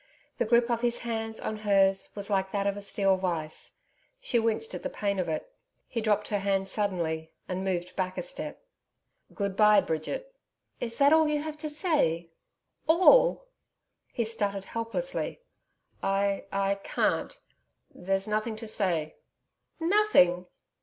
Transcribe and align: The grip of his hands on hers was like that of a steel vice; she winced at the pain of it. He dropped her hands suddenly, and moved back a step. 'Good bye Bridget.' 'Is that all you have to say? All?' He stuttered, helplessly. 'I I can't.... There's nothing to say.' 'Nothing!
The 0.39 0.45
grip 0.45 0.71
of 0.71 0.81
his 0.81 1.01
hands 1.03 1.39
on 1.39 1.57
hers 1.57 2.09
was 2.15 2.31
like 2.31 2.51
that 2.53 2.65
of 2.65 2.75
a 2.75 2.81
steel 2.81 3.17
vice; 3.17 3.77
she 4.19 4.39
winced 4.39 4.73
at 4.73 4.81
the 4.81 4.89
pain 4.89 5.19
of 5.19 5.29
it. 5.29 5.53
He 5.87 6.01
dropped 6.01 6.29
her 6.29 6.39
hands 6.39 6.71
suddenly, 6.71 7.33
and 7.47 7.63
moved 7.63 7.95
back 7.95 8.17
a 8.17 8.23
step. 8.23 8.63
'Good 9.31 9.55
bye 9.55 9.79
Bridget.' 9.79 10.33
'Is 10.79 10.97
that 10.97 11.13
all 11.13 11.27
you 11.27 11.43
have 11.43 11.55
to 11.59 11.69
say? 11.69 12.31
All?' 12.87 13.45
He 14.11 14.23
stuttered, 14.23 14.65
helplessly. 14.65 15.41
'I 16.01 16.45
I 16.51 16.75
can't.... 16.81 17.39
There's 17.93 18.27
nothing 18.27 18.55
to 18.55 18.65
say.' 18.65 19.17
'Nothing! 19.79 20.47